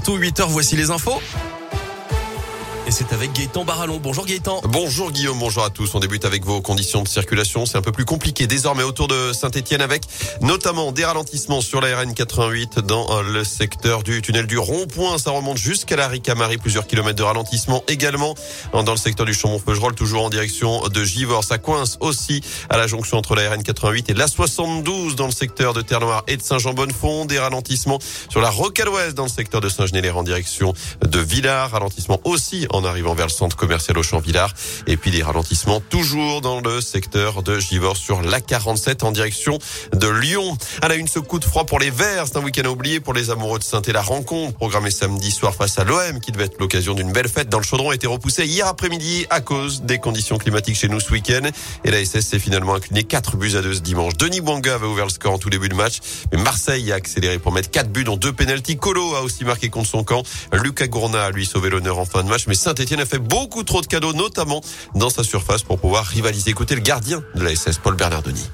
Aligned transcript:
partout. 0.00 0.18
8h, 0.18 0.46
voici 0.48 0.76
les 0.76 0.90
infos. 0.90 1.20
Et 2.86 2.92
c'est 2.92 3.12
avec 3.12 3.32
Gaëtan 3.32 3.64
Barallon. 3.64 4.00
Bonjour 4.02 4.26
Gaëtan. 4.26 4.62
Bonjour 4.64 5.12
Guillaume, 5.12 5.38
bonjour 5.38 5.62
à 5.62 5.70
tous. 5.70 5.94
On 5.94 6.00
débute 6.00 6.24
avec 6.24 6.44
vos 6.44 6.60
conditions 6.60 7.02
de 7.02 7.08
circulation. 7.08 7.66
C'est 7.66 7.76
un 7.76 7.82
peu 7.82 7.92
plus 7.92 8.04
compliqué 8.04 8.46
désormais 8.46 8.82
autour 8.82 9.06
de 9.06 9.32
Saint-Etienne 9.32 9.82
avec 9.82 10.02
notamment 10.40 10.90
des 10.90 11.04
ralentissements 11.04 11.60
sur 11.60 11.80
la 11.80 12.00
RN 12.00 12.14
88 12.14 12.80
dans 12.80 13.22
le 13.22 13.44
secteur 13.44 14.02
du 14.02 14.22
tunnel 14.22 14.46
du 14.46 14.58
rond-point. 14.58 15.18
Ça 15.18 15.30
remonte 15.30 15.58
jusqu'à 15.58 15.94
la 15.96 16.08
Ricamari. 16.08 16.56
Plusieurs 16.56 16.86
kilomètres 16.86 17.18
de 17.18 17.22
ralentissement 17.22 17.84
également 17.86 18.34
dans 18.72 18.92
le 18.92 18.96
secteur 18.96 19.26
du 19.26 19.34
Chambon-Feugerolles, 19.34 19.94
toujours 19.94 20.24
en 20.24 20.30
direction 20.30 20.80
de 20.88 21.04
Givors. 21.04 21.44
Ça 21.44 21.58
coince 21.58 21.98
aussi 22.00 22.40
à 22.70 22.76
la 22.76 22.86
jonction 22.86 23.18
entre 23.18 23.34
la 23.34 23.50
RN 23.50 23.62
88 23.62 24.10
et 24.10 24.14
la 24.14 24.26
72 24.26 25.16
dans 25.16 25.26
le 25.26 25.32
secteur 25.32 25.74
de 25.74 25.82
Terre-Noire 25.82 26.24
et 26.28 26.36
de 26.36 26.42
Saint-Jean-Bonnefond. 26.42 27.26
Des 27.26 27.38
ralentissements 27.38 27.98
sur 28.30 28.40
la 28.40 28.50
Rocade 28.50 28.88
Ouest 28.88 29.14
dans 29.14 29.24
le 29.24 29.28
secteur 29.28 29.60
de 29.60 29.68
Saint-Genélaire 29.68 30.16
en 30.16 30.22
direction 30.22 30.72
de 31.02 31.18
Villars. 31.20 31.70
Ralentissement 31.72 32.20
aussi 32.24 32.66
en 32.72 32.84
arrivant 32.84 33.14
vers 33.14 33.26
le 33.26 33.32
centre 33.32 33.56
commercial 33.56 33.98
au 33.98 34.02
Champ-Villard. 34.02 34.52
Et 34.86 34.96
puis 34.96 35.10
des 35.10 35.22
ralentissements 35.22 35.80
toujours 35.80 36.40
dans 36.40 36.60
le 36.60 36.80
secteur 36.80 37.42
de 37.42 37.58
Givors 37.58 37.96
sur 37.96 38.22
la 38.22 38.40
47 38.40 39.04
en 39.04 39.12
direction 39.12 39.58
de 39.92 40.08
Lyon. 40.08 40.56
À 40.82 40.88
la 40.88 40.94
une, 40.94 41.08
ce 41.08 41.18
de 41.18 41.44
froid 41.44 41.64
pour 41.64 41.78
les 41.78 41.90
Verts. 41.90 42.26
C'est 42.26 42.36
un 42.36 42.42
week-end 42.42 42.68
oublié 42.68 43.00
pour 43.00 43.14
les 43.14 43.30
amoureux 43.30 43.58
de 43.58 43.64
saint 43.64 43.82
et 43.82 43.92
la 43.92 44.02
rencontre 44.02 44.56
programmée 44.56 44.90
samedi 44.90 45.30
soir 45.30 45.54
face 45.54 45.78
à 45.78 45.84
l'OM 45.84 46.20
qui 46.20 46.32
devait 46.32 46.44
être 46.44 46.58
l'occasion 46.58 46.94
d'une 46.94 47.12
belle 47.12 47.28
fête 47.28 47.48
dans 47.48 47.58
le 47.58 47.64
chaudron 47.64 47.90
a 47.90 47.94
été 47.94 48.06
repoussée 48.06 48.46
hier 48.46 48.66
après-midi 48.66 49.26
à 49.30 49.40
cause 49.40 49.82
des 49.82 49.98
conditions 49.98 50.38
climatiques 50.38 50.76
chez 50.76 50.88
nous 50.88 51.00
ce 51.00 51.12
week-end. 51.12 51.48
Et 51.84 51.90
la 51.90 52.04
SS 52.04 52.26
s'est 52.26 52.38
finalement 52.38 52.74
inclinée 52.74 53.04
4 53.04 53.36
buts 53.36 53.56
à 53.56 53.62
2 53.62 53.74
ce 53.74 53.80
dimanche. 53.80 54.16
Denis 54.16 54.40
Bouanga 54.40 54.74
avait 54.74 54.86
ouvert 54.86 55.04
le 55.04 55.10
score 55.10 55.32
en 55.32 55.38
tout 55.38 55.50
début 55.50 55.68
de 55.68 55.74
match. 55.74 55.98
Mais 56.32 56.38
Marseille 56.38 56.92
a 56.92 56.96
accéléré 56.96 57.38
pour 57.38 57.52
mettre 57.52 57.70
4 57.70 57.90
buts 57.90 58.04
dont 58.04 58.16
2 58.16 58.32
pénalties. 58.32 58.76
Colo 58.76 59.14
a 59.14 59.22
aussi 59.22 59.44
marqué 59.44 59.68
contre 59.68 59.88
son 59.88 60.04
camp. 60.04 60.22
Lucas 60.52 60.86
Gourna 60.86 61.24
a 61.24 61.30
lui 61.30 61.46
sauvé 61.46 61.70
l'honneur 61.70 61.98
en 61.98 62.04
fin 62.04 62.22
de 62.22 62.28
match. 62.28 62.46
Mais 62.46 62.54
Saint-Etienne 62.60 63.00
a 63.00 63.06
fait 63.06 63.18
beaucoup 63.18 63.64
trop 63.64 63.80
de 63.80 63.86
cadeaux, 63.86 64.12
notamment 64.12 64.60
dans 64.94 65.10
sa 65.10 65.24
surface, 65.24 65.62
pour 65.62 65.78
pouvoir 65.78 66.04
rivaliser. 66.04 66.50
Écoutez 66.50 66.74
le 66.74 66.82
gardien 66.82 67.22
de 67.34 67.42
la 67.42 67.54
SS, 67.54 67.78
Paul 67.78 67.96
Bernardoni 67.96 68.48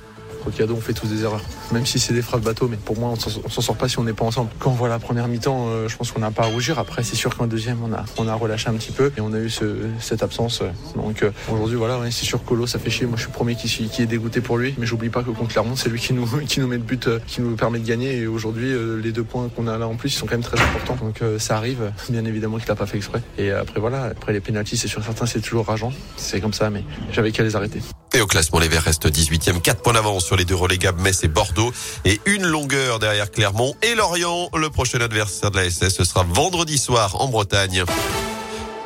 au 0.46 0.50
cadeau, 0.50 0.74
on 0.76 0.80
fait 0.80 0.92
tous 0.92 1.06
des 1.06 1.22
erreurs. 1.22 1.42
Même 1.72 1.86
si 1.86 1.98
c'est 1.98 2.12
des 2.12 2.22
phrases 2.22 2.40
bateau, 2.40 2.68
mais 2.68 2.76
pour 2.76 2.98
moi, 2.98 3.10
on 3.10 3.16
s'en 3.16 3.60
sort 3.60 3.76
pas 3.76 3.88
si 3.88 3.98
on 3.98 4.04
n'est 4.04 4.12
pas 4.12 4.24
ensemble. 4.24 4.50
Quand 4.58 4.70
on 4.70 4.74
voit 4.74 4.88
la 4.88 4.98
première 4.98 5.28
mi-temps, 5.28 5.66
euh, 5.68 5.88
je 5.88 5.96
pense 5.96 6.12
qu'on 6.12 6.20
n'a 6.20 6.30
pas 6.30 6.44
à 6.44 6.46
rougir. 6.46 6.78
Après, 6.78 7.02
c'est 7.02 7.16
sûr 7.16 7.36
qu'en 7.36 7.46
deuxième, 7.46 7.78
on 7.82 7.92
a, 7.92 8.04
on 8.18 8.28
a 8.28 8.34
relâché 8.34 8.68
un 8.68 8.74
petit 8.74 8.92
peu 8.92 9.12
et 9.16 9.20
on 9.20 9.32
a 9.32 9.38
eu 9.38 9.50
cette 10.00 10.22
absence. 10.22 10.62
Donc 10.94 11.22
euh, 11.22 11.30
aujourd'hui, 11.50 11.76
voilà, 11.76 11.98
c'est 12.10 12.24
sûr 12.24 12.44
Colo, 12.44 12.66
ça 12.66 12.78
fait 12.78 12.90
chier. 12.90 13.06
Moi, 13.06 13.16
je 13.16 13.22
suis 13.22 13.30
le 13.30 13.34
premier 13.34 13.54
qui, 13.56 13.68
qui 13.68 14.02
est 14.02 14.06
dégoûté 14.06 14.40
pour 14.40 14.58
lui, 14.58 14.74
mais 14.78 14.86
j'oublie 14.86 15.10
pas 15.10 15.22
que 15.22 15.30
contre 15.30 15.50
Clermont, 15.50 15.76
c'est 15.76 15.88
lui 15.88 16.00
qui 16.00 16.12
nous, 16.12 16.26
qui 16.48 16.60
nous 16.60 16.68
met 16.68 16.76
le 16.76 16.82
but, 16.82 17.06
euh, 17.08 17.18
qui 17.26 17.40
nous 17.40 17.56
permet 17.56 17.78
de 17.78 17.86
gagner. 17.86 18.16
Et 18.16 18.26
aujourd'hui, 18.26 18.72
les 19.02 19.12
deux 19.12 19.24
points 19.24 19.48
qu'on 19.48 19.66
a 19.66 19.78
là 19.78 19.88
en 19.88 19.96
plus, 19.96 20.12
ils 20.14 20.16
sont 20.16 20.26
quand 20.26 20.34
même 20.34 20.42
très 20.42 20.60
importants. 20.60 20.96
Donc 20.96 21.20
ça 21.38 21.56
arrive. 21.56 21.92
Bien 22.08 22.24
évidemment 22.24 22.58
qu'il 22.58 22.68
l'a 22.68 22.74
pas 22.74 22.86
fait 22.86 22.96
exprès. 22.96 23.22
Et 23.38 23.50
après, 23.50 23.80
voilà, 23.80 24.04
après 24.04 24.32
les 24.32 24.40
pénalties, 24.40 24.76
c'est 24.76 24.88
sûr 24.88 25.02
certains, 25.02 25.26
c'est 25.26 25.40
toujours 25.40 25.66
rageant. 25.66 25.92
C'est 26.16 26.40
comme 26.40 26.52
ça, 26.52 26.70
mais 26.70 26.84
j'avais 27.12 27.32
qu'à 27.32 27.42
les 27.42 27.56
arrêter. 27.56 27.80
Et 28.16 28.22
au 28.22 28.26
classement, 28.26 28.58
les 28.60 28.68
Verts 28.68 28.84
restent 28.84 29.08
18e, 29.08 29.60
4 29.60 29.82
points 29.82 29.92
d'avance 29.92 30.24
sur 30.24 30.36
les 30.36 30.46
deux 30.46 30.54
relégables 30.54 31.02
Metz 31.02 31.22
et 31.22 31.28
Bordeaux 31.28 31.70
et 32.06 32.18
une 32.24 32.46
longueur 32.46 32.98
derrière 32.98 33.30
Clermont 33.30 33.74
et 33.82 33.94
Lorient. 33.94 34.48
Le 34.56 34.70
prochain 34.70 35.02
adversaire 35.02 35.50
de 35.50 35.58
la 35.58 35.68
SS, 35.68 35.96
ce 35.96 36.04
sera 36.04 36.22
vendredi 36.22 36.78
soir 36.78 37.20
en 37.20 37.28
Bretagne. 37.28 37.84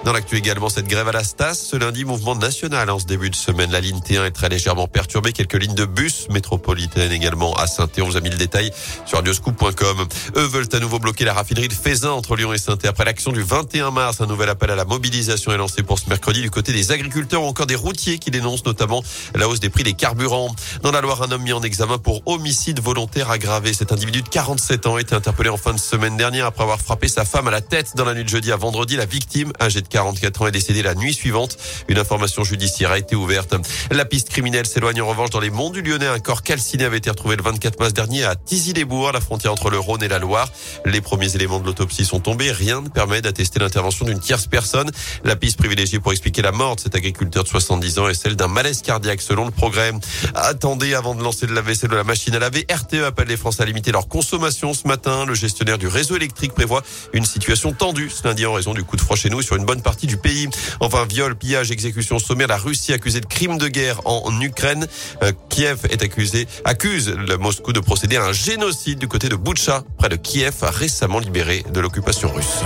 Dans 0.03 0.15
l'actu 0.15 0.37
également, 0.37 0.70
cette 0.70 0.87
grève 0.87 1.09
à 1.09 1.12
la 1.12 1.23
Stas, 1.23 1.55
ce 1.55 1.77
lundi, 1.77 2.06
mouvement 2.06 2.34
national 2.34 2.89
en 2.89 2.98
ce 2.98 3.05
début 3.05 3.29
de 3.29 3.37
semaine. 3.37 3.70
La 3.70 3.81
ligne 3.81 3.98
T1 3.98 4.25
est 4.25 4.31
très 4.31 4.48
légèrement 4.48 4.89
perturbée. 4.89 5.33
Quelques 5.33 5.61
lignes 5.61 5.75
de 5.75 5.84
bus 5.84 6.27
métropolitaines 6.31 7.12
également 7.12 7.53
à 7.56 7.67
saint 7.67 7.87
On 7.98 8.05
vous 8.05 8.17
a 8.17 8.23
mis 8.23 8.31
le 8.31 8.37
détail 8.37 8.71
sur 9.05 9.19
radioscoop.com. 9.19 10.06
Eux 10.37 10.47
veulent 10.47 10.69
à 10.73 10.78
nouveau 10.78 10.98
bloquer 10.98 11.27
la 11.27 11.34
raffinerie 11.34 11.69
de 11.69 11.75
Faisin 11.75 12.12
entre 12.12 12.34
Lyon 12.34 12.55
et 12.55 12.59
saint 12.59 12.78
Après 12.84 13.05
l'action 13.05 13.31
du 13.31 13.43
21 13.43 13.91
mars, 13.91 14.23
un 14.23 14.27
nouvel 14.27 14.48
appel 14.48 14.71
à 14.71 14.75
la 14.75 14.87
mobilisation 14.87 15.53
est 15.53 15.59
lancé 15.59 15.83
pour 15.83 15.98
ce 15.98 16.09
mercredi 16.09 16.41
du 16.41 16.51
côté 16.51 16.73
des 16.73 16.93
agriculteurs 16.93 17.43
ou 17.43 17.47
encore 17.47 17.67
des 17.67 17.77
routiers 17.77 18.19
qui 18.19 18.31
dénoncent 18.31 18.65
notamment 18.65 19.03
la 19.34 19.48
hausse 19.48 19.61
des 19.61 19.69
prix 19.69 19.84
des 19.84 19.93
carburants. 19.93 20.55
Dans 20.82 20.93
la 20.93 21.03
Loire, 21.03 21.22
un 21.22 21.31
homme 21.31 21.43
mis 21.43 21.53
en 21.53 21.62
examen 21.62 21.99
pour 21.99 22.22
homicide 22.25 22.81
volontaire 22.81 23.31
aggravé. 23.31 23.75
Cet 23.75 23.93
individu 23.93 24.22
de 24.22 24.28
47 24.28 24.87
ans 24.87 24.97
a 24.97 25.00
été 25.03 25.15
interpellé 25.15 25.50
en 25.50 25.59
fin 25.59 25.75
de 25.75 25.78
semaine 25.78 26.17
dernière 26.17 26.47
après 26.47 26.62
avoir 26.62 26.81
frappé 26.81 27.06
sa 27.06 27.27
femme 27.27 27.49
à 27.49 27.50
la 27.50 27.61
tête 27.61 27.97
dans 27.97 28.06
la 28.06 28.15
nuit 28.15 28.25
de 28.25 28.31
jeudi 28.31 28.50
à 28.50 28.56
vendredi. 28.56 28.97
La 28.97 29.05
victime, 29.05 29.53
âgée 29.61 29.82
de 29.82 29.90
44 29.91 30.43
ans 30.43 30.47
est 30.47 30.53
décédé 30.53 30.83
la 30.83 30.95
nuit 30.95 31.12
suivante. 31.12 31.56
Une 31.89 31.99
information 31.99 32.45
judiciaire 32.45 32.93
a 32.93 32.99
été 32.99 33.15
ouverte. 33.17 33.55
La 33.91 34.05
piste 34.05 34.31
criminelle 34.31 34.67
s'éloigne 34.67 35.03
en 35.03 35.06
revanche 35.06 35.31
dans 35.31 35.41
les 35.41 35.51
monts 35.51 35.71
du 35.71 35.83
Lyonnais. 35.83 36.06
Un 36.06 36.19
corps 36.21 36.43
calciné 36.43 36.84
avait 36.84 36.99
été 36.99 37.11
retrouvé 37.11 37.37
le 37.37 37.43
24 37.43 37.78
mars 37.78 37.93
dernier 37.93 38.25
à 38.25 38.37
Tizy-les-Bourgs, 38.37 39.12
la 39.12 39.21
frontière 39.21 39.53
entre 39.53 39.71
le 39.71 39.79
Rhône 39.79 40.03
et 40.03 40.09
la 40.09 40.19
Loire. 40.19 40.50
Les 40.87 41.00
premiers 41.00 41.34
éléments 41.34 41.61
de 41.61 41.67
l'autopsie 41.67 42.05
sont 42.05 42.21
tombés. 42.21 42.53
Rien 42.53 42.81
ne 42.81 42.89
permet 42.89 43.21
d'attester 43.21 43.59
l'intervention 43.59 44.06
d'une 44.06 44.21
tierce 44.21 44.47
personne. 44.47 44.91
La 45.25 45.37
piste 45.37 45.59
privilégiée 45.59 46.00
pour 46.00 46.12
expliquer 46.12 46.43
la 46.43 46.53
mort 46.53 46.77
de 46.77 46.81
cet 46.81 46.95
agriculteur 46.95 47.45
de 47.45 47.49
70 47.49 47.99
ans 47.99 48.09
est 48.09 48.15
celle 48.15 48.37
d'un 48.37 48.49
malaise 48.49 48.83
cardiaque 48.83 49.21
selon 49.21 49.45
le 49.45 49.50
progrès. 49.50 49.93
Attendez 50.34 50.95
avant 50.95 51.15
de 51.15 51.23
lancer 51.23 51.47
de 51.47 51.53
la 51.55 51.62
vaisselle 51.62 51.91
de 51.91 51.97
la 51.97 52.05
machine 52.05 52.34
à 52.34 52.39
laver. 52.39 52.67
RTE 52.71 53.05
appelle 53.05 53.29
les 53.29 53.37
Français 53.37 53.62
à 53.62 53.67
limiter 53.67 53.93
leur 53.93 54.09
consommation 54.09 54.73
ce 54.75 54.87
matin. 54.87 55.25
Le 55.27 55.34
gestionnaire 55.34 55.79
du 55.79 55.89
réseau 55.89 56.17
électrique 56.17 56.53
prévoit 56.53 56.83
une 57.12 57.25
situation 57.25 57.73
tendue 57.73 58.11
ce 58.11 58.27
lundi 58.27 58.47
en 58.47 58.53
raison 58.53 58.75
du 58.75 58.84
coup 58.84 58.97
de 58.97 59.00
froid 59.00 59.17
chez 59.17 59.31
nous 59.31 59.43
sur 59.43 59.56
une 59.56 59.65
partie 59.81 60.07
du 60.07 60.17
pays. 60.17 60.49
Enfin, 60.81 61.07
viol, 61.09 61.35
pillage, 61.37 61.71
exécution 61.71 62.19
sommaire. 62.19 62.49
La 62.49 62.57
Russie 62.57 62.93
accusée 62.93 63.21
de 63.21 63.27
crimes 63.27 63.59
de 63.59 63.69
guerre 63.69 64.01
en 64.05 64.41
Ukraine. 64.41 64.87
Euh, 65.23 65.33
Kiev 65.49 65.81
est 65.91 66.03
accusé, 66.03 66.47
accuse 66.65 67.11
le 67.11 67.37
Moscou 67.37 67.73
de 67.73 67.81
procéder 67.81 68.17
à 68.17 68.25
un 68.25 68.33
génocide 68.33 68.99
du 68.99 69.09
côté 69.09 69.29
de 69.29 69.37
Boutcha, 69.37 69.85
près 69.99 70.09
de 70.09 70.17
Kiev, 70.17 70.55
récemment 70.63 71.19
libéré 71.19 71.65
de 71.73 71.81
l'occupation 71.81 72.33
russe. 72.33 72.61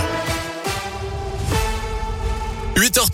8h30. 2.77 3.11